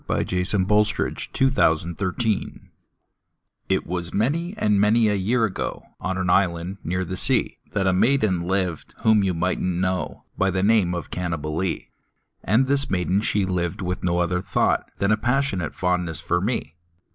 V^ 0.01 0.03
Unknown,} 0.03 0.25
632 0.65 1.51
Parody 1.51 1.51
A 1.51 1.51
POE 1.53 1.61
'EM 1.61 1.89
OF 1.91 2.17
PASSION 2.17 2.69
It 3.69 3.85
was 3.85 4.11
many 4.11 4.57
and 4.57 4.81
many 4.81 5.07
a 5.09 5.13
year 5.13 5.45
ago, 5.45 5.83
On 5.99 6.17
an 6.17 6.27
island 6.27 6.79
near 6.83 7.05
the 7.05 7.15
sea, 7.15 7.59
That 7.73 7.85
a 7.85 7.93
maiden 7.93 8.41
lived 8.41 8.95
whom 9.03 9.23
you 9.23 9.35
migbtnH 9.35 9.59
know 9.79 10.23
By 10.35 10.49
the 10.49 10.63
name 10.63 10.95
of 10.95 11.11
Cannibalee; 11.11 11.89
And 12.43 12.65
this 12.65 12.89
maiden 12.89 13.21
she 13.21 13.45
lived 13.45 13.83
with 13.83 14.03
no 14.03 14.17
other 14.17 14.41
thought 14.41 14.89
Than 14.97 15.11
a 15.11 15.17
passionate 15.17 15.75
fondness 15.75 16.19
for 16.19 16.41
me. 16.41 16.77